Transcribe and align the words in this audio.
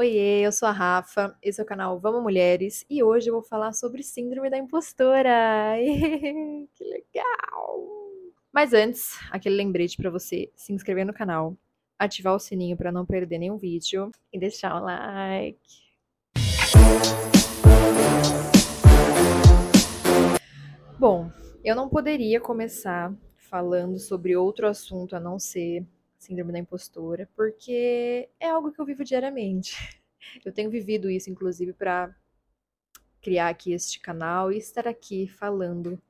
Oiê, 0.00 0.40
eu 0.46 0.50
sou 0.50 0.66
a 0.66 0.72
Rafa, 0.72 1.36
esse 1.42 1.60
é 1.60 1.62
o 1.62 1.66
canal 1.66 2.00
Vamos 2.00 2.22
Mulheres 2.22 2.86
e 2.88 3.02
hoje 3.02 3.28
eu 3.28 3.34
vou 3.34 3.42
falar 3.42 3.74
sobre 3.74 4.02
Síndrome 4.02 4.48
da 4.48 4.56
Impostora. 4.56 5.76
que 6.74 6.84
legal! 6.84 7.86
Mas 8.50 8.72
antes, 8.72 9.18
aquele 9.30 9.56
lembrete 9.56 9.98
para 9.98 10.08
você 10.08 10.50
se 10.56 10.72
inscrever 10.72 11.04
no 11.04 11.12
canal, 11.12 11.54
ativar 11.98 12.34
o 12.34 12.38
sininho 12.38 12.78
para 12.78 12.90
não 12.90 13.04
perder 13.04 13.36
nenhum 13.36 13.58
vídeo 13.58 14.10
e 14.32 14.38
deixar 14.38 14.80
o 14.80 14.84
like. 14.86 15.60
Bom, 20.98 21.30
eu 21.62 21.76
não 21.76 21.90
poderia 21.90 22.40
começar 22.40 23.14
falando 23.36 23.98
sobre 23.98 24.34
outro 24.34 24.66
assunto 24.66 25.14
a 25.14 25.20
não 25.20 25.38
ser 25.38 25.84
síndrome 26.20 26.52
da 26.52 26.58
impostora, 26.58 27.28
porque 27.34 28.28
é 28.38 28.50
algo 28.50 28.70
que 28.70 28.80
eu 28.80 28.84
vivo 28.84 29.02
diariamente. 29.02 29.76
Eu 30.44 30.52
tenho 30.52 30.70
vivido 30.70 31.10
isso, 31.10 31.30
inclusive, 31.30 31.72
para 31.72 32.14
criar 33.22 33.48
aqui 33.48 33.72
este 33.72 33.98
canal 33.98 34.52
e 34.52 34.58
estar 34.58 34.86
aqui 34.86 35.26
falando 35.26 36.00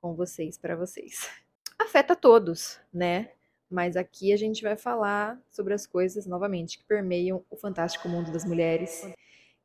com 0.00 0.14
vocês, 0.14 0.56
para 0.56 0.74
vocês. 0.74 1.30
Afeta 1.78 2.16
todos, 2.16 2.80
né? 2.92 3.32
Mas 3.70 3.94
aqui 3.94 4.32
a 4.32 4.36
gente 4.38 4.62
vai 4.62 4.76
falar 4.76 5.38
sobre 5.50 5.74
as 5.74 5.86
coisas, 5.86 6.26
novamente, 6.26 6.78
que 6.78 6.84
permeiam 6.84 7.44
o 7.50 7.56
fantástico 7.56 8.08
mundo 8.08 8.32
das 8.32 8.44
mulheres. 8.44 9.06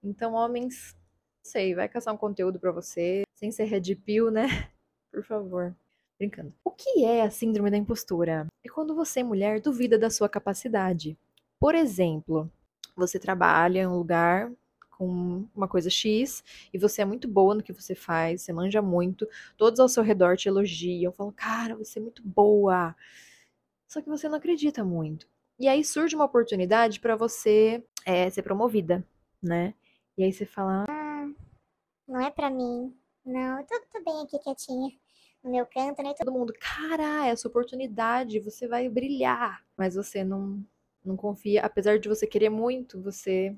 Então, 0.04 0.34
homens, 0.34 0.94
não 0.94 1.52
sei, 1.52 1.74
vai 1.74 1.88
caçar 1.88 2.14
um 2.14 2.18
conteúdo 2.18 2.60
para 2.60 2.72
você, 2.72 3.24
sem 3.34 3.52
ser 3.52 3.66
red 3.66 3.96
pill, 3.96 4.30
né? 4.30 4.48
Por 5.12 5.24
favor. 5.24 5.76
Brincando. 6.20 6.54
O 6.64 6.72
que 6.72 7.06
é 7.06 7.22
a 7.22 7.30
síndrome 7.30 7.70
da 7.70 7.78
impostura? 7.78 8.48
É 8.66 8.70
quando 8.70 8.96
você, 8.96 9.22
mulher, 9.22 9.62
duvida 9.62 10.00
da 10.00 10.10
sua 10.10 10.28
capacidade. 10.28 11.18
Por 11.60 11.76
exemplo, 11.76 12.52
você 12.96 13.20
trabalha 13.20 13.82
em 13.82 13.88
um 13.88 13.98
lugar 13.98 14.52
com 14.90 15.48
uma 15.56 15.68
coisa 15.68 15.92
X 15.92 16.44
e 16.74 16.78
você 16.78 17.04
é 17.04 17.06
muito 17.06 17.28
boa 17.28 17.54
no 17.54 17.62
que 17.62 17.72
você 17.72 17.94
faz, 17.94 18.42
você 18.42 18.52
manja 18.52 18.82
muito, 18.82 19.28
todos 19.56 19.80
ao 19.80 19.88
seu 19.88 20.02
redor 20.02 20.36
te 20.36 20.48
elogiam, 20.48 21.12
falam, 21.12 21.32
cara, 21.32 21.76
você 21.76 22.00
é 22.00 22.02
muito 22.02 22.24
boa. 22.24 22.96
Só 23.88 24.02
que 24.02 24.10
você 24.10 24.28
não 24.28 24.38
acredita 24.38 24.84
muito. 24.84 25.28
E 25.60 25.68
aí 25.68 25.84
surge 25.84 26.16
uma 26.16 26.26
oportunidade 26.26 27.00
para 27.00 27.16
você 27.16 27.84
é, 28.06 28.28
ser 28.30 28.42
promovida, 28.42 29.06
né? 29.42 29.76
E 30.18 30.24
aí 30.24 30.34
você 30.34 30.46
fala, 30.48 30.86
ah, 30.90 31.30
não 32.08 32.20
é 32.20 32.32
para 32.32 32.50
mim. 32.50 32.96
Não, 33.24 33.60
eu 33.60 33.66
tô, 33.68 33.80
tô 33.92 34.04
bem 34.04 34.24
aqui 34.24 34.40
quietinha 34.40 34.92
meu 35.48 35.66
canto, 35.66 36.02
né? 36.04 36.14
Todo 36.14 36.32
mundo, 36.32 36.54
cara, 36.60 37.28
essa 37.28 37.48
oportunidade, 37.48 38.40
você 38.40 38.68
vai 38.68 38.90
brilhar. 38.90 39.66
Mas 39.76 39.96
você 39.96 40.24
não, 40.24 40.64
não 41.04 41.16
confia, 41.16 41.62
apesar 41.62 42.00
de 42.00 42.10
você 42.10 42.28
querer 42.28 42.50
muito, 42.50 43.02
você 43.02 43.56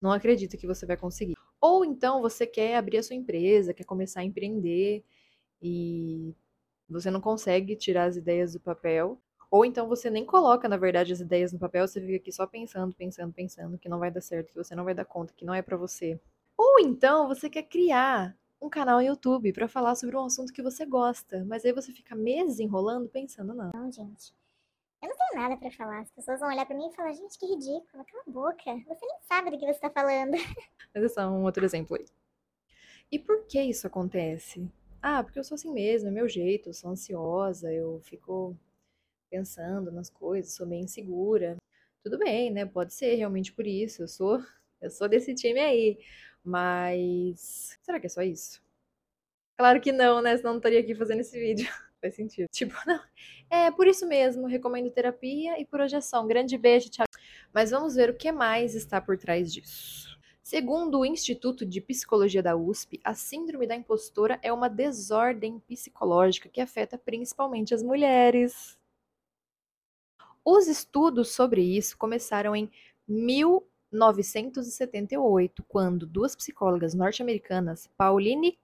não 0.00 0.12
acredita 0.12 0.56
que 0.56 0.66
você 0.66 0.84
vai 0.84 0.96
conseguir. 0.96 1.34
Ou 1.60 1.84
então 1.84 2.20
você 2.20 2.46
quer 2.46 2.76
abrir 2.76 2.98
a 2.98 3.02
sua 3.02 3.16
empresa, 3.16 3.72
quer 3.72 3.84
começar 3.84 4.20
a 4.20 4.24
empreender 4.24 5.02
e 5.62 6.34
você 6.88 7.10
não 7.10 7.20
consegue 7.20 7.74
tirar 7.76 8.04
as 8.04 8.16
ideias 8.16 8.52
do 8.52 8.60
papel. 8.60 9.18
Ou 9.50 9.64
então 9.64 9.88
você 9.88 10.10
nem 10.10 10.24
coloca, 10.26 10.68
na 10.68 10.76
verdade, 10.76 11.12
as 11.12 11.20
ideias 11.20 11.52
no 11.52 11.58
papel, 11.58 11.86
você 11.86 12.00
fica 12.00 12.16
aqui 12.16 12.32
só 12.32 12.46
pensando, 12.46 12.94
pensando, 12.94 13.32
pensando 13.32 13.78
que 13.78 13.88
não 13.88 13.98
vai 13.98 14.10
dar 14.10 14.20
certo, 14.20 14.48
que 14.48 14.56
você 14.56 14.74
não 14.74 14.84
vai 14.84 14.94
dar 14.94 15.04
conta, 15.04 15.32
que 15.34 15.44
não 15.44 15.54
é 15.54 15.62
para 15.62 15.76
você. 15.76 16.20
Ou 16.56 16.80
então 16.80 17.28
você 17.28 17.48
quer 17.48 17.62
criar 17.62 18.36
um 18.64 18.70
canal 18.70 18.96
no 18.96 19.04
YouTube 19.04 19.52
para 19.52 19.68
falar 19.68 19.94
sobre 19.94 20.16
um 20.16 20.24
assunto 20.24 20.52
que 20.52 20.62
você 20.62 20.86
gosta, 20.86 21.44
mas 21.44 21.64
aí 21.64 21.72
você 21.72 21.92
fica 21.92 22.14
meses 22.14 22.58
enrolando 22.58 23.08
pensando, 23.08 23.52
não. 23.52 23.70
Não, 23.74 23.92
gente. 23.92 24.34
Eu 25.02 25.10
não 25.10 25.16
tenho 25.16 25.42
nada 25.42 25.56
para 25.58 25.70
falar. 25.70 26.00
As 26.00 26.10
pessoas 26.10 26.40
vão 26.40 26.48
olhar 26.48 26.64
para 26.64 26.74
mim 26.74 26.88
e 26.88 26.94
falar, 26.94 27.12
gente, 27.12 27.38
que 27.38 27.44
ridículo, 27.44 28.04
cala 28.04 28.22
a 28.26 28.30
boca. 28.30 28.74
Você 28.88 29.06
nem 29.06 29.18
sabe 29.28 29.50
do 29.50 29.58
que 29.58 29.66
você 29.66 29.78
tá 29.78 29.90
falando. 29.90 30.32
Mas 30.94 31.04
é 31.04 31.08
só 31.10 31.28
um 31.28 31.44
outro 31.44 31.62
exemplo 31.62 31.96
aí. 31.96 32.06
E 33.12 33.18
por 33.18 33.44
que 33.46 33.60
isso 33.60 33.86
acontece? 33.86 34.66
Ah, 35.02 35.22
porque 35.22 35.38
eu 35.38 35.44
sou 35.44 35.56
assim 35.56 35.70
mesmo, 35.70 36.08
é 36.08 36.10
meu 36.10 36.26
jeito, 36.26 36.70
eu 36.70 36.74
sou 36.74 36.90
ansiosa, 36.90 37.70
eu 37.70 38.00
fico 38.00 38.56
pensando 39.28 39.92
nas 39.92 40.08
coisas, 40.08 40.54
sou 40.54 40.66
meio 40.66 40.84
insegura. 40.84 41.56
Tudo 42.02 42.18
bem, 42.18 42.50
né? 42.50 42.64
Pode 42.64 42.94
ser 42.94 43.14
realmente 43.14 43.52
por 43.52 43.66
isso. 43.66 44.02
Eu 44.02 44.08
sou, 44.08 44.38
eu 44.80 44.88
sou 44.90 45.06
desse 45.06 45.34
time 45.34 45.60
aí. 45.60 45.98
Mas 46.44 47.78
será 47.82 47.98
que 47.98 48.06
é 48.06 48.10
só 48.10 48.22
isso? 48.22 48.62
Claro 49.56 49.80
que 49.80 49.92
não, 49.92 50.20
né? 50.20 50.36
Senão 50.36 50.52
não 50.52 50.58
estaria 50.58 50.80
aqui 50.80 50.94
fazendo 50.94 51.20
esse 51.20 51.38
vídeo. 51.38 51.66
Faz 52.00 52.14
sentido. 52.14 52.48
Tipo, 52.50 52.74
não. 52.86 53.00
É 53.48 53.70
por 53.70 53.86
isso 53.86 54.06
mesmo, 54.06 54.46
recomendo 54.46 54.90
terapia 54.90 55.58
e 55.58 55.64
por 55.64 55.80
hoje 55.80 55.96
é 55.96 56.00
só. 56.00 56.22
Um 56.22 56.26
grande 56.26 56.58
beijo, 56.58 56.90
tchau. 56.90 57.06
Mas 57.52 57.70
vamos 57.70 57.94
ver 57.94 58.10
o 58.10 58.16
que 58.16 58.30
mais 58.30 58.74
está 58.74 59.00
por 59.00 59.16
trás 59.16 59.52
disso. 59.52 60.18
Segundo 60.42 60.98
o 60.98 61.06
Instituto 61.06 61.64
de 61.64 61.80
Psicologia 61.80 62.42
da 62.42 62.54
USP, 62.54 63.00
a 63.02 63.14
síndrome 63.14 63.66
da 63.66 63.74
impostora 63.74 64.38
é 64.42 64.52
uma 64.52 64.68
desordem 64.68 65.58
psicológica 65.60 66.50
que 66.50 66.60
afeta 66.60 66.98
principalmente 66.98 67.74
as 67.74 67.82
mulheres. 67.82 68.78
Os 70.44 70.68
estudos 70.68 71.30
sobre 71.30 71.62
isso 71.62 71.96
começaram 71.96 72.54
em 72.54 72.70
1978, 73.94 75.62
quando 75.68 76.06
duas 76.06 76.34
psicólogas 76.34 76.94
norte-americanas, 76.94 77.88
Pauline 77.96 78.58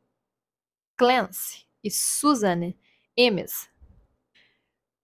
Clance 0.97 1.65
e 1.83 1.91
Susan 1.91 2.75
Emes, 3.17 3.71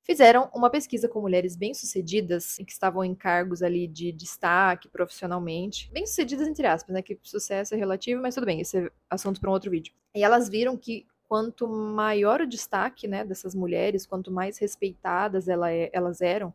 fizeram 0.03 0.51
uma 0.55 0.69
pesquisa 0.69 1.09
com 1.09 1.21
mulheres 1.21 1.57
bem-sucedidas 1.57 2.57
que 2.57 2.71
estavam 2.71 3.05
em 3.05 3.15
cargos 3.15 3.63
ali 3.63 3.87
de 3.87 4.13
destaque 4.13 4.89
profissionalmente, 4.89 5.91
bem-sucedidas 5.93 6.47
entre 6.47 6.67
aspas, 6.67 6.93
né, 6.93 7.03
que 7.03 7.19
sucesso 7.23 7.75
é 7.75 7.79
relativo, 7.79 8.21
mas 8.21 8.35
tudo 8.35 8.47
bem, 8.47 8.61
esse 8.61 8.79
é 8.79 8.91
assunto 9.09 9.41
para 9.41 9.51
um 9.51 9.53
outro 9.53 9.71
vídeo. 9.71 9.95
E 10.15 10.23
elas 10.23 10.49
viram 10.49 10.77
que 10.77 11.07
quanto 11.29 11.69
maior 11.69 12.41
o 12.41 12.47
destaque, 12.47 13.09
né, 13.09 13.25
dessas 13.25 13.55
mulheres, 13.55 14.07
quanto 14.07 14.31
mais 14.31 14.59
respeitadas 14.59 15.49
ela, 15.49 15.73
é, 15.73 15.91
elas 15.93 16.21
eram 16.21 16.55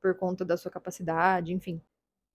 por 0.00 0.14
conta 0.16 0.44
da 0.44 0.56
sua 0.56 0.70
capacidade, 0.70 1.52
enfim, 1.52 1.80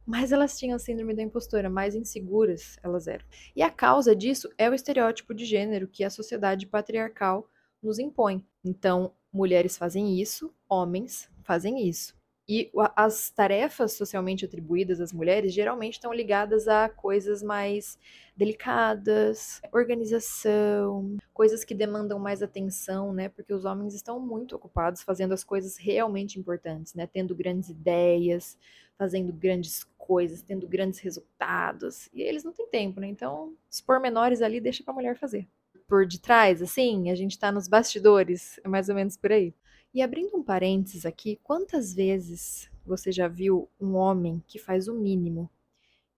mais 0.07 0.31
elas 0.31 0.57
tinham 0.57 0.79
síndrome 0.79 1.13
da 1.13 1.21
impostora, 1.21 1.69
mais 1.69 1.93
inseguras 1.93 2.79
elas 2.81 3.07
eram. 3.07 3.25
E 3.53 3.61
a 3.61 3.69
causa 3.69 4.15
disso 4.15 4.49
é 4.57 4.69
o 4.69 4.73
estereótipo 4.73 5.33
de 5.33 5.43
gênero 5.43 5.87
que 5.87 6.03
a 6.03 6.09
sociedade 6.09 6.65
patriarcal 6.65 7.49
nos 7.83 7.99
impõe. 7.99 8.43
Então, 8.63 9.13
mulheres 9.31 9.77
fazem 9.77 10.19
isso, 10.19 10.53
homens 10.69 11.29
fazem 11.43 11.87
isso. 11.87 12.15
E 12.49 12.71
as 12.95 13.29
tarefas 13.29 13.91
socialmente 13.91 14.45
atribuídas 14.45 15.01
às 15.01 15.11
mulheres 15.11 15.53
geralmente 15.53 15.95
estão 15.95 16.13
ligadas 16.13 16.65
a 16.69 16.87
coisas 16.87 17.43
mais 17.43 17.99
delicadas, 18.37 19.59
organização, 19.73 21.17
coisas 21.33 21.65
que 21.65 21.75
demandam 21.75 22.17
mais 22.17 22.41
atenção, 22.41 23.11
né? 23.11 23.27
Porque 23.27 23.53
os 23.53 23.65
homens 23.65 23.93
estão 23.93 24.17
muito 24.17 24.55
ocupados 24.55 25.01
fazendo 25.01 25.33
as 25.33 25.43
coisas 25.43 25.75
realmente 25.75 26.39
importantes, 26.39 26.93
né? 26.93 27.05
Tendo 27.05 27.35
grandes 27.35 27.67
ideias, 27.67 28.57
fazendo 28.97 29.31
grandes 29.31 29.83
coisas, 29.97 30.41
tendo 30.41 30.67
grandes 30.67 30.99
resultados. 30.99 32.09
E 32.13 32.21
eles 32.21 32.43
não 32.43 32.51
têm 32.51 32.67
tempo, 32.67 32.99
né? 32.99 33.07
Então, 33.07 33.55
os 33.69 33.79
pormenores 33.79 34.41
ali 34.41 34.59
deixa 34.59 34.83
para 34.83 34.93
a 34.93 34.95
mulher 34.95 35.17
fazer. 35.17 35.47
Por 35.87 36.05
detrás, 36.05 36.61
assim, 36.61 37.09
a 37.09 37.15
gente 37.15 37.31
está 37.31 37.51
nos 37.51 37.67
bastidores, 37.67 38.59
é 38.63 38.67
mais 38.67 38.89
ou 38.89 38.95
menos 38.95 39.15
por 39.15 39.31
aí. 39.31 39.53
E 39.93 40.01
abrindo 40.01 40.35
um 40.35 40.43
parênteses 40.43 41.05
aqui, 41.05 41.39
quantas 41.43 41.93
vezes 41.93 42.69
você 42.85 43.11
já 43.11 43.27
viu 43.27 43.69
um 43.79 43.95
homem 43.95 44.43
que 44.47 44.59
faz 44.59 44.87
o 44.87 44.93
mínimo 44.93 45.49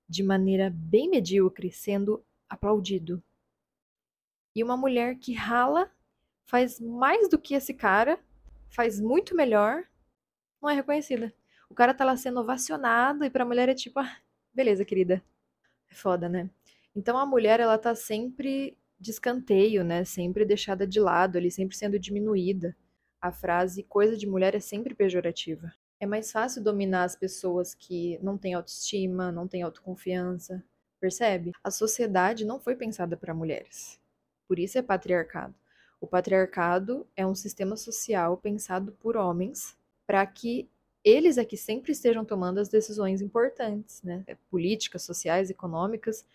de 0.07 0.23
maneira 0.23 0.71
bem 0.73 1.09
medíocre 1.09 1.71
sendo 1.71 2.23
aplaudido? 2.47 3.21
E 4.55 4.63
uma 4.63 4.75
mulher 4.75 5.15
que 5.19 5.33
rala, 5.33 5.91
faz 6.45 6.79
mais 6.79 7.29
do 7.29 7.37
que 7.37 7.53
esse 7.53 7.73
cara, 7.73 8.19
faz 8.69 8.99
muito 8.99 9.35
melhor, 9.35 9.83
não 10.61 10.69
é 10.69 10.73
reconhecida. 10.73 11.33
O 11.69 11.75
cara 11.75 11.93
tá 11.93 12.03
lá 12.03 12.17
sendo 12.17 12.39
ovacionado 12.39 13.23
e 13.23 13.29
pra 13.29 13.45
mulher 13.45 13.69
é 13.69 13.75
tipo, 13.75 13.99
ah, 13.99 14.17
beleza, 14.53 14.83
querida. 14.83 15.23
É 15.89 15.93
foda, 15.93 16.27
né? 16.27 16.49
Então 16.95 17.17
a 17.17 17.25
mulher, 17.25 17.59
ela 17.59 17.77
tá 17.77 17.93
sempre 17.95 18.77
de 18.99 19.11
escanteio, 19.11 19.83
né? 19.83 20.03
Sempre 20.03 20.43
deixada 20.45 20.85
de 20.85 20.99
lado, 20.99 21.37
ali, 21.37 21.49
sempre 21.49 21.77
sendo 21.77 21.99
diminuída. 21.99 22.75
A 23.21 23.31
frase 23.31 23.83
coisa 23.83 24.17
de 24.17 24.27
mulher 24.27 24.55
é 24.55 24.59
sempre 24.59 24.93
pejorativa. 24.93 25.71
É 25.99 26.05
mais 26.05 26.31
fácil 26.31 26.63
dominar 26.63 27.03
as 27.03 27.15
pessoas 27.15 27.75
que 27.75 28.17
não 28.21 28.37
têm 28.37 28.53
autoestima, 28.53 29.31
não 29.31 29.47
têm 29.47 29.61
autoconfiança. 29.61 30.63
Percebe? 30.99 31.51
A 31.63 31.71
sociedade 31.71 32.45
não 32.45 32.59
foi 32.59 32.75
pensada 32.75 33.15
para 33.15 33.33
mulheres. 33.33 33.99
Por 34.47 34.59
isso 34.59 34.77
é 34.77 34.81
patriarcado. 34.81 35.53
O 36.01 36.07
patriarcado 36.07 37.05
é 37.15 37.25
um 37.25 37.35
sistema 37.35 37.75
social 37.75 38.37
pensado 38.37 38.93
por 38.93 39.17
homens 39.17 39.77
para 40.07 40.25
que 40.25 40.69
eles 41.09 41.37
é 41.37 41.45
que 41.45 41.57
sempre 41.57 41.91
estejam 41.91 42.23
tomando 42.23 42.59
as 42.59 42.69
decisões 42.69 43.21
importantes, 43.21 44.01
né? 44.03 44.23
É, 44.27 44.35
políticas, 44.49 45.03
sociais, 45.03 45.49
econômicas, 45.49 46.25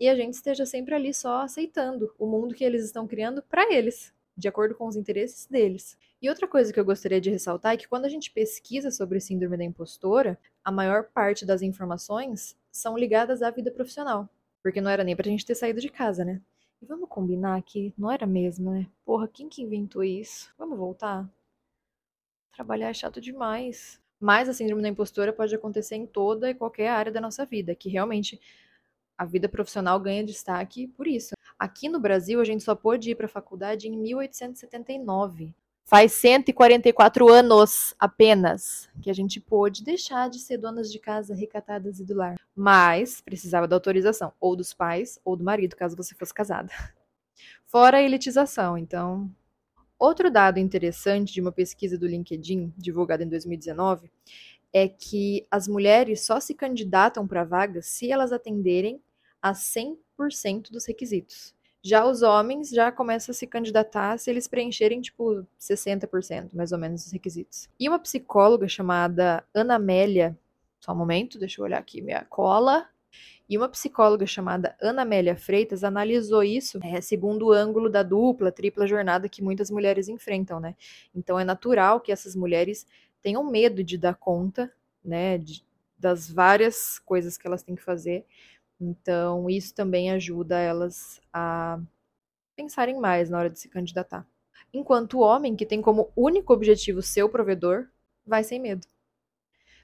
e 0.00 0.08
a 0.08 0.14
gente 0.14 0.34
esteja 0.34 0.64
sempre 0.64 0.94
ali 0.94 1.12
só 1.12 1.42
aceitando 1.42 2.14
o 2.18 2.26
mundo 2.26 2.54
que 2.54 2.62
eles 2.62 2.84
estão 2.84 3.06
criando 3.06 3.42
para 3.42 3.72
eles, 3.72 4.14
de 4.36 4.46
acordo 4.46 4.74
com 4.74 4.86
os 4.86 4.94
interesses 4.94 5.46
deles. 5.46 5.98
E 6.22 6.28
outra 6.28 6.46
coisa 6.46 6.72
que 6.72 6.78
eu 6.78 6.84
gostaria 6.84 7.20
de 7.20 7.30
ressaltar 7.30 7.74
é 7.74 7.76
que 7.76 7.88
quando 7.88 8.04
a 8.04 8.08
gente 8.08 8.30
pesquisa 8.30 8.90
sobre 8.90 9.20
síndrome 9.20 9.56
da 9.56 9.64
impostora, 9.64 10.38
a 10.64 10.70
maior 10.70 11.04
parte 11.04 11.44
das 11.44 11.62
informações 11.62 12.56
são 12.70 12.96
ligadas 12.96 13.42
à 13.42 13.50
vida 13.50 13.70
profissional. 13.70 14.28
Porque 14.62 14.80
não 14.80 14.90
era 14.90 15.02
nem 15.02 15.16
pra 15.16 15.28
gente 15.28 15.46
ter 15.46 15.54
saído 15.54 15.80
de 15.80 15.88
casa, 15.88 16.24
né? 16.24 16.40
E 16.80 16.86
vamos 16.86 17.08
combinar 17.08 17.60
que 17.62 17.92
não 17.98 18.10
era 18.10 18.26
mesmo, 18.26 18.72
né? 18.72 18.86
Porra, 19.04 19.26
quem 19.26 19.48
que 19.48 19.62
inventou 19.62 20.04
isso? 20.04 20.52
Vamos 20.56 20.78
voltar? 20.78 21.28
Trabalhar 22.52 22.90
é 22.90 22.94
chato 22.94 23.20
demais. 23.20 24.00
Mas 24.20 24.48
a 24.48 24.52
síndrome 24.52 24.82
da 24.82 24.88
impostora 24.88 25.32
pode 25.32 25.54
acontecer 25.54 25.96
em 25.96 26.06
toda 26.06 26.50
e 26.50 26.54
qualquer 26.54 26.88
área 26.88 27.12
da 27.12 27.20
nossa 27.20 27.46
vida, 27.46 27.74
que 27.74 27.88
realmente 27.88 28.40
a 29.16 29.24
vida 29.24 29.48
profissional 29.48 29.98
ganha 29.98 30.24
destaque 30.24 30.86
por 30.88 31.06
isso. 31.06 31.34
Aqui 31.58 31.88
no 31.88 31.98
Brasil, 31.98 32.40
a 32.40 32.44
gente 32.44 32.62
só 32.62 32.74
pôde 32.74 33.10
ir 33.10 33.14
para 33.16 33.26
a 33.26 33.28
faculdade 33.28 33.88
em 33.88 33.96
1879. 33.96 35.54
Faz 35.84 36.12
144 36.12 37.28
anos 37.28 37.94
apenas 37.98 38.90
que 39.00 39.08
a 39.08 39.12
gente 39.14 39.40
pôde 39.40 39.82
deixar 39.82 40.28
de 40.28 40.38
ser 40.38 40.58
donas 40.58 40.92
de 40.92 40.98
casa 40.98 41.34
recatadas 41.34 41.98
e 41.98 42.04
do 42.04 42.14
lar. 42.14 42.36
Mas 42.54 43.22
precisava 43.22 43.66
da 43.66 43.74
autorização, 43.74 44.32
ou 44.38 44.54
dos 44.54 44.74
pais, 44.74 45.18
ou 45.24 45.34
do 45.34 45.42
marido, 45.42 45.74
caso 45.74 45.96
você 45.96 46.14
fosse 46.14 46.34
casada. 46.34 46.70
Fora 47.64 47.96
a 47.96 48.02
elitização, 48.02 48.76
então. 48.76 49.30
Outro 49.98 50.30
dado 50.30 50.58
interessante 50.58 51.32
de 51.32 51.40
uma 51.40 51.50
pesquisa 51.50 51.98
do 51.98 52.06
LinkedIn, 52.06 52.72
divulgada 52.76 53.24
em 53.24 53.28
2019, 53.28 54.10
é 54.72 54.86
que 54.86 55.46
as 55.50 55.66
mulheres 55.66 56.24
só 56.24 56.38
se 56.38 56.54
candidatam 56.54 57.26
para 57.26 57.44
vagas 57.44 57.86
se 57.86 58.12
elas 58.12 58.32
atenderem 58.32 59.00
a 59.42 59.52
100% 59.52 60.70
dos 60.70 60.86
requisitos. 60.86 61.54
Já 61.82 62.04
os 62.04 62.22
homens 62.22 62.70
já 62.70 62.92
começam 62.92 63.32
a 63.32 63.34
se 63.34 63.46
candidatar 63.46 64.18
se 64.18 64.30
eles 64.30 64.46
preencherem, 64.46 65.00
tipo, 65.00 65.46
60% 65.58 66.54
mais 66.54 66.72
ou 66.72 66.78
menos 66.78 67.04
dos 67.04 67.12
requisitos. 67.12 67.68
E 67.78 67.88
uma 67.88 67.98
psicóloga 67.98 68.68
chamada 68.68 69.44
Ana 69.54 69.76
Amélia, 69.76 70.38
só 70.80 70.92
um 70.92 70.96
momento, 70.96 71.38
deixa 71.38 71.60
eu 71.60 71.64
olhar 71.64 71.78
aqui 71.78 72.00
minha 72.00 72.24
cola. 72.24 72.88
E 73.48 73.56
uma 73.56 73.68
psicóloga 73.68 74.26
chamada 74.26 74.76
Ana 74.80 75.02
Amélia 75.02 75.36
Freitas 75.36 75.82
analisou 75.82 76.42
isso 76.42 76.78
é, 76.82 77.00
segundo 77.00 77.46
o 77.46 77.52
ângulo 77.52 77.88
da 77.88 78.02
dupla, 78.02 78.52
tripla 78.52 78.86
jornada 78.86 79.28
que 79.28 79.42
muitas 79.42 79.70
mulheres 79.70 80.08
enfrentam, 80.08 80.60
né? 80.60 80.74
Então 81.14 81.38
é 81.38 81.44
natural 81.44 82.00
que 82.00 82.12
essas 82.12 82.36
mulheres 82.36 82.86
tenham 83.22 83.42
medo 83.42 83.82
de 83.82 83.96
dar 83.96 84.14
conta, 84.14 84.72
né, 85.04 85.38
de, 85.38 85.64
das 85.98 86.30
várias 86.30 86.98
coisas 86.98 87.38
que 87.38 87.46
elas 87.46 87.62
têm 87.62 87.74
que 87.74 87.82
fazer, 87.82 88.24
então, 88.80 89.50
isso 89.50 89.74
também 89.74 90.10
ajuda 90.10 90.58
elas 90.58 91.20
a 91.32 91.80
pensarem 92.54 92.98
mais 92.98 93.28
na 93.28 93.38
hora 93.38 93.50
de 93.50 93.58
se 93.58 93.68
candidatar. 93.68 94.26
Enquanto 94.72 95.18
o 95.18 95.20
homem, 95.20 95.56
que 95.56 95.66
tem 95.66 95.82
como 95.82 96.12
único 96.16 96.52
objetivo 96.52 97.02
ser 97.02 97.22
o 97.22 97.28
provedor, 97.28 97.88
vai 98.24 98.44
sem 98.44 98.60
medo. 98.60 98.86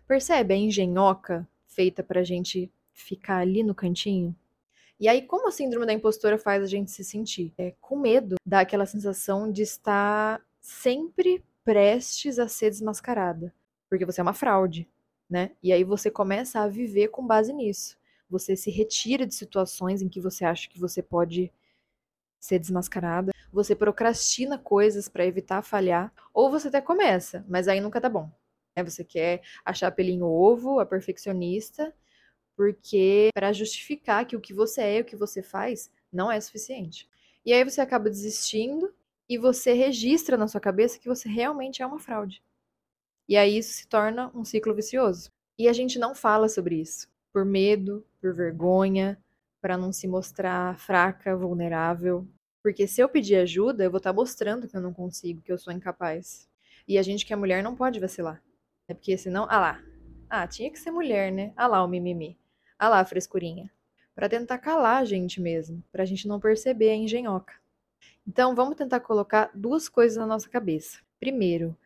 Percebe 0.07 0.55
a 0.55 0.57
engenhoca 0.57 1.49
feita 1.67 2.03
para 2.03 2.21
a 2.21 2.25
gente 2.25 2.71
ficar 2.95 3.39
ali 3.39 3.63
no 3.63 3.75
cantinho? 3.75 4.35
E 4.99 5.09
aí, 5.09 5.21
como 5.21 5.49
a 5.49 5.51
síndrome 5.51 5.85
da 5.85 5.93
impostora 5.93 6.39
faz 6.39 6.63
a 6.63 6.67
gente 6.67 6.91
se 6.91 7.05
sentir? 7.05 7.53
É, 7.59 7.75
com 7.81 7.99
medo, 7.99 8.37
dá 8.47 8.61
aquela 8.61 8.87
sensação 8.87 9.53
de 9.53 9.61
estar 9.61 10.41
sempre 10.61 11.45
prestes 11.63 12.39
a 12.39 12.49
ser 12.49 12.71
desmascarada. 12.71 13.53
Porque 13.91 14.07
você 14.07 14.21
é 14.21 14.23
uma 14.23 14.33
fraude, 14.33 14.89
né? 15.29 15.51
E 15.63 15.73
aí 15.73 15.85
você 15.85 16.11
começa 16.11 16.61
a 16.61 16.69
viver 16.69 17.09
com 17.09 17.27
base 17.27 17.53
nisso 17.53 17.99
você 18.35 18.57
se 18.57 18.71
retira 18.71 19.27
de 19.27 19.35
situações 19.35 20.03
em 20.03 20.09
que 20.09 20.21
você 20.21 20.45
acha 20.45 20.69
que 20.69 20.79
você 20.79 21.03
pode 21.03 21.53
ser 22.39 22.59
desmascarada, 22.59 23.33
você 23.53 23.75
procrastina 23.75 24.59
coisas 24.59 25.09
para 25.09 25.25
evitar 25.25 25.63
falhar, 25.63 26.13
ou 26.33 26.51
você 26.51 26.69
até 26.69 26.81
começa, 26.81 27.45
mas 27.49 27.69
aí 27.69 27.81
nunca 27.81 28.01
tá 28.01 28.09
bom. 28.09 28.31
Né? 28.77 28.83
Você 28.83 29.05
quer 29.05 29.43
achar 29.65 29.91
pelinho 29.93 30.27
ovo, 30.27 30.81
a 30.81 30.87
perfeccionista, 30.87 31.95
porque 32.57 33.31
para 33.35 33.53
justificar 33.53 34.27
que 34.27 34.37
o 34.37 34.41
que 34.41 34.55
você 34.55 34.81
é 34.83 34.99
e 34.99 35.01
o 35.01 35.05
que 35.05 35.17
você 35.17 35.43
faz 35.43 35.91
não 36.13 36.31
é 36.31 36.41
suficiente. 36.41 37.09
E 37.45 37.53
aí 37.53 37.65
você 37.65 37.81
acaba 37.81 38.09
desistindo 38.09 38.93
e 39.29 39.37
você 39.39 39.73
registra 39.73 40.37
na 40.37 40.49
sua 40.49 40.61
cabeça 40.61 40.99
que 40.99 41.09
você 41.09 41.29
realmente 41.29 41.83
é 41.83 41.87
uma 41.87 41.99
fraude. 41.99 42.43
E 43.29 43.37
aí 43.37 43.59
isso 43.59 43.73
se 43.75 43.89
torna 43.89 44.31
um 44.35 44.45
ciclo 44.45 44.75
vicioso. 44.75 45.31
E 45.59 45.69
a 45.69 45.73
gente 45.73 45.99
não 45.99 46.15
fala 46.15 46.49
sobre 46.49 46.81
isso 46.81 47.09
por 47.35 47.45
medo, 47.45 48.07
por 48.21 48.33
vergonha, 48.33 49.21
para 49.61 49.77
não 49.77 49.93
se 49.93 50.07
mostrar 50.07 50.79
fraca, 50.79 51.37
vulnerável. 51.37 52.29
Porque 52.63 52.87
se 52.87 53.01
eu 53.01 53.09
pedir 53.09 53.35
ajuda, 53.37 53.83
eu 53.83 53.91
vou 53.91 53.99
estar 53.99 54.11
tá 54.11 54.17
mostrando 54.17 54.69
que 54.69 54.77
eu 54.77 54.81
não 54.81 54.95
consigo, 54.95 55.43
que 55.43 55.51
eu 55.51 55.59
sou 55.59 55.73
incapaz. 55.73 56.49
E 56.87 56.97
a 56.97 57.03
gente 57.03 57.27
que 57.27 57.33
é 57.33 57.37
mulher 57.37 57.61
não 57.63 57.75
pode 57.75 57.99
vacilar. 57.99 58.41
É 58.87 58.95
porque 58.95 59.19
senão, 59.19 59.47
ah 59.51 59.59
lá. 59.59 59.83
Ah, 60.31 60.47
tinha 60.47 60.71
que 60.71 60.79
ser 60.79 60.93
mulher, 60.93 61.33
né? 61.33 61.53
Ah 61.57 61.67
lá 61.67 61.83
o 61.83 61.89
mimimi. 61.89 62.39
Ah 62.79 62.89
lá 62.89 63.05
frescurinha. 63.05 63.71
Para 64.15 64.29
tentar 64.29 64.59
calar 64.59 65.03
a 65.03 65.05
gente 65.05 65.41
mesmo, 65.41 65.83
para 65.91 66.03
a 66.03 66.07
gente 66.07 66.29
não 66.29 66.39
perceber 66.39 66.91
a 66.91 66.95
engenhoca. 66.95 67.55
Então, 68.27 68.55
vamos 68.55 68.77
tentar 68.77 69.01
colocar 69.01 69.51
duas 69.55 69.89
coisas 69.89 70.17
na 70.17 70.27
nossa 70.27 70.49
cabeça. 70.49 71.01
Primeiro, 71.19 71.77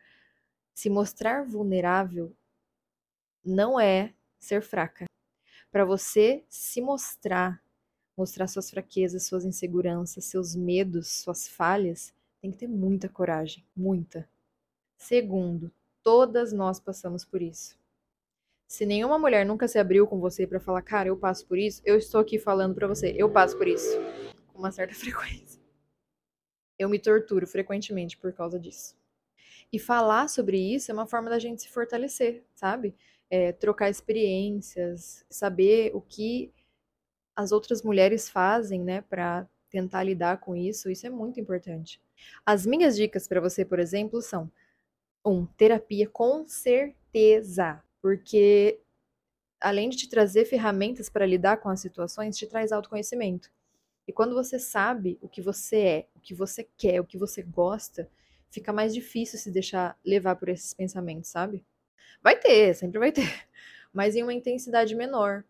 se 0.73 0.89
mostrar 0.89 1.45
vulnerável 1.45 2.33
não 3.43 3.79
é 3.79 4.13
ser 4.39 4.61
fraca 4.61 5.09
para 5.71 5.85
você 5.85 6.43
se 6.49 6.81
mostrar, 6.81 7.61
mostrar 8.17 8.47
suas 8.47 8.69
fraquezas, 8.69 9.25
suas 9.25 9.45
inseguranças, 9.45 10.25
seus 10.25 10.55
medos, 10.55 11.07
suas 11.07 11.47
falhas, 11.47 12.13
tem 12.41 12.51
que 12.51 12.57
ter 12.57 12.67
muita 12.67 13.07
coragem, 13.07 13.63
muita. 13.75 14.27
Segundo, 14.97 15.71
todas 16.03 16.51
nós 16.51 16.79
passamos 16.79 17.23
por 17.23 17.41
isso. 17.41 17.78
Se 18.69 18.85
nenhuma 18.85 19.19
mulher 19.19 19.45
nunca 19.45 19.67
se 19.67 19.79
abriu 19.79 20.07
com 20.07 20.19
você 20.19 20.47
para 20.47 20.59
falar, 20.59 20.81
cara, 20.81 21.09
eu 21.09 21.17
passo 21.17 21.45
por 21.45 21.57
isso, 21.57 21.81
eu 21.83 21.97
estou 21.97 22.21
aqui 22.21 22.37
falando 22.39 22.75
para 22.75 22.87
você, 22.87 23.13
eu 23.17 23.29
passo 23.29 23.57
por 23.57 23.67
isso, 23.67 23.97
com 24.47 24.59
uma 24.59 24.71
certa 24.71 24.93
frequência. 24.95 25.59
Eu 26.77 26.87
me 26.87 26.99
torturo 26.99 27.45
frequentemente 27.45 28.17
por 28.17 28.31
causa 28.31 28.57
disso. 28.57 28.95
E 29.73 29.77
falar 29.77 30.29
sobre 30.29 30.57
isso 30.57 30.89
é 30.89 30.93
uma 30.93 31.05
forma 31.05 31.29
da 31.29 31.39
gente 31.39 31.63
se 31.63 31.69
fortalecer, 31.69 32.43
sabe? 32.55 32.95
é, 33.29 33.51
trocar 33.51 33.89
experiências, 33.89 35.23
saber 35.29 35.91
o 35.93 36.01
que 36.01 36.51
as 37.35 37.51
outras 37.51 37.83
mulheres 37.83 38.29
fazem, 38.29 38.81
né, 38.83 39.01
para 39.01 39.47
tentar 39.69 40.03
lidar 40.03 40.39
com 40.39 40.55
isso, 40.55 40.89
isso 40.89 41.05
é 41.05 41.09
muito 41.09 41.39
importante. 41.39 42.01
As 42.45 42.65
minhas 42.65 42.95
dicas 42.95 43.27
para 43.27 43.39
você, 43.39 43.63
por 43.63 43.79
exemplo, 43.79 44.21
são: 44.21 44.51
um, 45.25 45.45
terapia 45.45 46.09
com 46.09 46.47
certeza, 46.47 47.81
porque 48.01 48.79
além 49.59 49.89
de 49.89 49.97
te 49.97 50.09
trazer 50.09 50.45
ferramentas 50.45 51.09
para 51.09 51.25
lidar 51.25 51.57
com 51.57 51.69
as 51.69 51.81
situações, 51.81 52.37
te 52.37 52.47
traz 52.47 52.71
autoconhecimento. 52.71 53.51
E 54.07 54.13
quando 54.13 54.33
você 54.33 54.57
sabe 54.57 55.19
o 55.21 55.27
que 55.27 55.41
você 55.41 55.77
é, 55.77 56.07
o 56.15 56.19
que 56.19 56.33
você 56.33 56.67
quer, 56.77 56.99
o 56.99 57.05
que 57.05 57.17
você 57.17 57.43
gosta, 57.43 58.09
fica 58.49 58.73
mais 58.73 58.93
difícil 58.93 59.37
se 59.37 59.51
deixar 59.51 59.97
levar 60.03 60.35
por 60.35 60.49
esses 60.49 60.73
pensamentos, 60.73 61.29
sabe? 61.29 61.63
Vai 62.21 62.37
ter, 62.37 62.73
sempre 62.73 62.99
vai 62.99 63.11
ter, 63.11 63.23
mas 63.93 64.15
em 64.15 64.23
uma 64.23 64.33
intensidade 64.33 64.95
menor, 64.95 65.43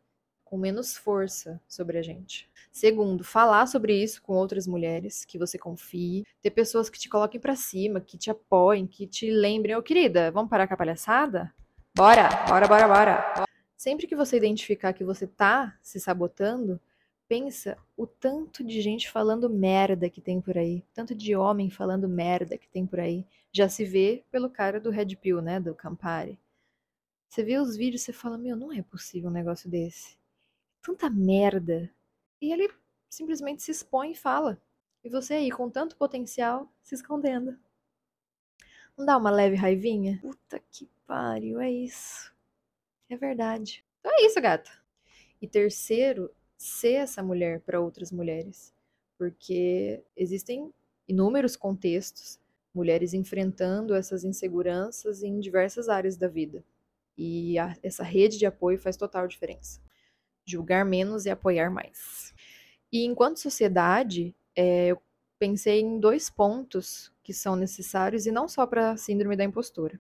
com 0.43 0.57
menos 0.57 0.97
força 0.97 1.61
sobre 1.67 1.97
a 1.99 2.01
gente. 2.01 2.49
Segundo, 2.71 3.23
falar 3.23 3.67
sobre 3.67 3.93
isso 3.93 4.21
com 4.21 4.33
outras 4.33 4.65
mulheres 4.67 5.23
que 5.23 5.37
você 5.37 5.57
confie, 5.57 6.25
ter 6.41 6.49
pessoas 6.49 6.89
que 6.89 6.99
te 6.99 7.07
coloquem 7.07 7.39
para 7.39 7.55
cima, 7.55 8.01
que 8.01 8.17
te 8.17 8.31
apoiem, 8.31 8.87
que 8.87 9.05
te 9.07 9.29
lembrem, 9.29 9.75
ô 9.75 9.79
oh, 9.79 9.83
querida, 9.83 10.31
vamos 10.31 10.49
parar 10.49 10.67
com 10.67 10.73
a 10.73 10.77
palhaçada? 10.77 11.53
Bora, 11.99 12.29
bora, 12.47 12.65
bora, 12.65 12.87
bora. 12.87 13.45
Sempre 13.75 14.07
que 14.07 14.15
você 14.15 14.37
identificar 14.37 14.93
que 14.93 15.03
você 15.03 15.27
tá 15.27 15.77
se 15.81 15.99
sabotando, 15.99 16.79
pensa 17.27 17.77
o 17.97 18.07
tanto 18.07 18.63
de 18.63 18.79
gente 18.79 19.11
falando 19.11 19.49
merda 19.49 20.09
que 20.09 20.21
tem 20.21 20.39
por 20.39 20.57
aí, 20.57 20.81
tanto 20.93 21.13
de 21.13 21.35
homem 21.35 21.69
falando 21.69 22.07
merda 22.07 22.57
que 22.57 22.69
tem 22.69 22.87
por 22.87 23.01
aí. 23.01 23.27
Já 23.51 23.67
se 23.67 23.83
vê 23.83 24.23
pelo 24.31 24.49
cara 24.49 24.79
do 24.79 24.89
Red 24.89 25.17
Pill, 25.17 25.41
né, 25.41 25.59
do 25.59 25.75
Campari. 25.75 26.39
Você 27.27 27.43
vê 27.43 27.57
os 27.57 27.75
vídeos 27.75 28.03
você 28.03 28.13
fala, 28.13 28.37
meu, 28.37 28.55
não 28.55 28.71
é 28.71 28.81
possível 28.81 29.29
um 29.29 29.33
negócio 29.33 29.69
desse. 29.69 30.17
Tanta 30.81 31.09
merda. 31.09 31.91
E 32.41 32.53
ele 32.53 32.71
simplesmente 33.09 33.61
se 33.61 33.71
expõe 33.71 34.13
e 34.13 34.15
fala. 34.15 34.57
E 35.03 35.09
você 35.09 35.33
aí, 35.33 35.51
com 35.51 35.69
tanto 35.69 35.97
potencial, 35.97 36.71
se 36.81 36.95
escondendo. 36.95 37.59
Não 38.97 39.05
dá 39.05 39.17
uma 39.17 39.29
leve 39.29 39.57
raivinha? 39.57 40.17
Puta 40.21 40.61
que 40.71 40.87
pariu, 41.09 41.59
é 41.59 41.71
isso. 41.71 42.31
É 43.09 43.17
verdade. 43.17 43.83
Então 43.99 44.11
é 44.13 44.27
isso, 44.27 44.39
gata. 44.39 44.69
E 45.41 45.47
terceiro, 45.47 46.29
ser 46.55 46.93
essa 46.93 47.23
mulher 47.23 47.61
para 47.61 47.81
outras 47.81 48.11
mulheres. 48.11 48.71
Porque 49.17 50.03
existem 50.15 50.71
inúmeros 51.07 51.55
contextos, 51.55 52.39
mulheres 52.73 53.15
enfrentando 53.15 53.95
essas 53.95 54.23
inseguranças 54.23 55.23
em 55.23 55.39
diversas 55.39 55.89
áreas 55.89 56.15
da 56.15 56.27
vida. 56.27 56.63
E 57.17 57.57
a, 57.57 57.75
essa 57.81 58.03
rede 58.03 58.37
de 58.37 58.45
apoio 58.45 58.77
faz 58.77 58.95
total 58.95 59.27
diferença. 59.27 59.81
Julgar 60.45 60.85
menos 60.85 61.25
e 61.25 61.31
apoiar 61.31 61.71
mais. 61.71 62.35
E 62.91 63.03
enquanto 63.03 63.39
sociedade, 63.39 64.35
é, 64.55 64.89
eu 64.89 65.01
pensei 65.39 65.79
em 65.79 65.99
dois 65.99 66.29
pontos 66.29 67.11
que 67.23 67.33
são 67.33 67.55
necessários 67.55 68.27
e 68.27 68.31
não 68.31 68.47
só 68.47 68.67
para 68.67 68.91
a 68.91 68.97
síndrome 68.97 69.35
da 69.35 69.43
impostura. 69.43 69.99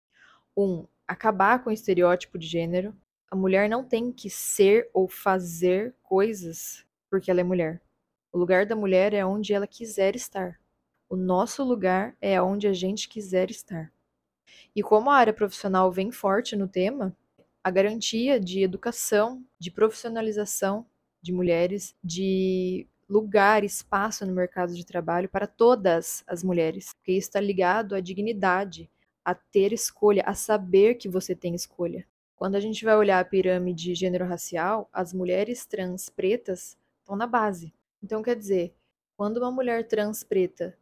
Um, 0.57 0.87
acabar 1.07 1.63
com 1.63 1.71
o 1.71 1.73
estereótipo 1.73 2.39
de 2.39 2.47
gênero. 2.47 2.95
A 3.31 3.37
mulher 3.37 3.69
não 3.69 3.85
tem 3.85 4.13
que 4.13 4.31
ser 4.31 4.89
ou 4.93 5.09
fazer 5.09 5.95
coisas 6.03 6.85
porque 7.11 7.31
ela 7.31 7.41
é 7.41 7.45
mulher. 7.45 7.83
O 8.33 8.39
lugar 8.39 8.67
da 8.67 8.77
mulher 8.77 9.15
é 9.15 9.25
onde 9.25 9.55
ela 9.55 9.67
quiser 9.67 10.15
estar. 10.17 10.61
O 11.09 11.17
nosso 11.17 11.63
lugar 11.63 12.17
é 12.21 12.41
onde 12.41 12.67
a 12.67 12.73
gente 12.73 13.09
quiser 13.09 13.51
estar. 13.51 13.93
E 14.75 14.83
como 14.83 15.11
a 15.11 15.17
área 15.17 15.33
profissional 15.33 15.91
vem 15.91 16.11
forte 16.11 16.57
no 16.57 16.69
tema, 16.69 17.17
a 17.63 17.71
garantia 17.71 18.39
de 18.39 18.63
educação, 18.63 19.45
de 19.59 19.71
profissionalização 19.71 20.87
de 21.23 21.33
mulheres, 21.33 21.97
de 22.03 22.87
lugar, 23.09 23.65
espaço 23.65 24.27
no 24.27 24.33
mercado 24.33 24.75
de 24.75 24.85
trabalho 24.85 25.29
para 25.29 25.47
todas 25.47 26.23
as 26.27 26.43
mulheres, 26.43 26.93
porque 26.95 27.13
isso 27.13 27.29
está 27.29 27.41
ligado 27.41 27.95
à 27.95 28.01
dignidade, 28.01 28.91
a 29.27 29.35
ter 29.35 29.73
escolha, 29.73 30.23
a 30.25 30.35
saber 30.35 30.95
que 30.95 31.09
você 31.09 31.35
tem 31.35 31.53
escolha. 31.53 32.07
Quando 32.37 32.55
a 32.55 32.61
gente 32.61 32.85
vai 32.85 32.95
olhar 32.95 33.19
a 33.19 33.25
pirâmide 33.25 33.93
gênero-racial, 33.93 34.89
as 34.93 35.13
mulheres 35.13 35.67
trans 35.67 36.09
pretas 36.09 36.79
estão 37.01 37.17
na 37.17 37.27
base. 37.27 37.75
Então, 38.01 38.23
quer 38.23 38.37
dizer, 38.37 38.73
quando 39.17 39.39
uma 39.39 39.51
mulher 39.51 39.89
trans 39.89 40.23
preta, 40.23 40.79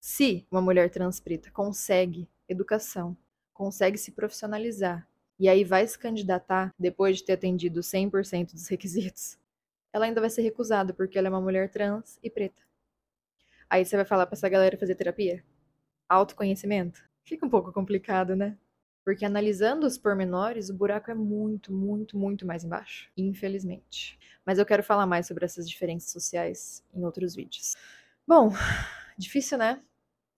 se 0.00 0.44
uma 0.50 0.60
mulher 0.60 0.90
trans 0.90 1.20
preta 1.20 1.52
consegue 1.52 2.28
educação, 2.48 3.16
consegue 3.52 3.96
se 3.96 4.10
profissionalizar, 4.10 5.08
e 5.38 5.48
aí 5.48 5.62
vai 5.62 5.86
se 5.86 5.96
candidatar 5.96 6.74
depois 6.76 7.18
de 7.18 7.24
ter 7.24 7.34
atendido 7.34 7.78
100% 7.78 8.54
dos 8.54 8.66
requisitos, 8.66 9.38
ela 9.92 10.06
ainda 10.06 10.20
vai 10.20 10.30
ser 10.30 10.42
recusada 10.42 10.92
porque 10.92 11.16
ela 11.16 11.28
é 11.28 11.30
uma 11.30 11.40
mulher 11.40 11.70
trans 11.70 12.18
e 12.20 12.28
preta. 12.28 12.60
Aí 13.70 13.84
você 13.84 13.94
vai 13.94 14.04
falar 14.04 14.26
para 14.26 14.34
essa 14.34 14.48
galera 14.48 14.76
fazer 14.76 14.96
terapia? 14.96 15.44
Autoconhecimento? 16.08 17.13
Fica 17.24 17.46
um 17.46 17.50
pouco 17.50 17.72
complicado, 17.72 18.36
né? 18.36 18.56
Porque 19.04 19.24
analisando 19.24 19.86
os 19.86 19.98
pormenores, 19.98 20.70
o 20.70 20.74
buraco 20.74 21.10
é 21.10 21.14
muito, 21.14 21.72
muito, 21.72 22.16
muito 22.16 22.46
mais 22.46 22.64
embaixo, 22.64 23.10
infelizmente. 23.16 24.18
Mas 24.44 24.58
eu 24.58 24.66
quero 24.66 24.82
falar 24.82 25.06
mais 25.06 25.26
sobre 25.26 25.44
essas 25.44 25.68
diferenças 25.68 26.10
sociais 26.10 26.84
em 26.94 27.04
outros 27.04 27.34
vídeos. 27.34 27.74
Bom, 28.26 28.50
difícil, 29.16 29.58
né? 29.58 29.82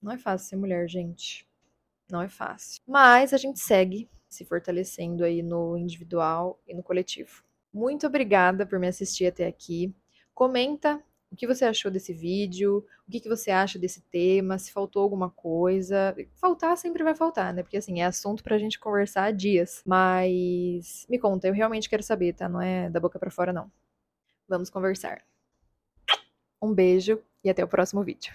Não 0.01 0.11
é 0.11 0.17
fácil 0.17 0.49
ser 0.49 0.55
mulher, 0.55 0.87
gente. 0.87 1.47
Não 2.09 2.21
é 2.21 2.29
fácil. 2.29 2.81
Mas 2.87 3.33
a 3.33 3.37
gente 3.37 3.59
segue 3.59 4.09
se 4.29 4.45
fortalecendo 4.45 5.23
aí 5.23 5.41
no 5.41 5.77
individual 5.77 6.61
e 6.67 6.73
no 6.73 6.83
coletivo. 6.83 7.43
Muito 7.73 8.07
obrigada 8.07 8.65
por 8.65 8.79
me 8.79 8.87
assistir 8.87 9.25
até 9.25 9.45
aqui. 9.45 9.93
Comenta 10.33 11.03
o 11.31 11.35
que 11.35 11.47
você 11.47 11.65
achou 11.65 11.91
desse 11.91 12.13
vídeo, 12.13 12.85
o 13.07 13.11
que, 13.11 13.19
que 13.19 13.29
você 13.29 13.51
acha 13.51 13.77
desse 13.77 14.01
tema, 14.01 14.57
se 14.57 14.71
faltou 14.71 15.03
alguma 15.03 15.29
coisa. 15.29 16.15
Faltar 16.35 16.77
sempre 16.77 17.03
vai 17.03 17.15
faltar, 17.15 17.53
né? 17.53 17.63
Porque 17.63 17.77
assim, 17.77 18.01
é 18.01 18.05
assunto 18.05 18.43
pra 18.43 18.57
gente 18.57 18.79
conversar 18.79 19.25
há 19.25 19.31
dias. 19.31 19.81
Mas 19.85 21.05
me 21.09 21.19
conta, 21.19 21.47
eu 21.47 21.53
realmente 21.53 21.89
quero 21.89 22.03
saber, 22.03 22.33
tá? 22.33 22.47
Não 22.47 22.61
é 22.61 22.89
da 22.89 22.99
boca 22.99 23.19
para 23.19 23.31
fora, 23.31 23.51
não. 23.51 23.71
Vamos 24.47 24.69
conversar. 24.69 25.21
Um 26.61 26.73
beijo 26.73 27.21
e 27.43 27.49
até 27.49 27.63
o 27.63 27.67
próximo 27.67 28.03
vídeo. 28.03 28.33